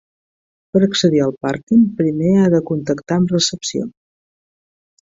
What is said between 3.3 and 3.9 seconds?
recepció.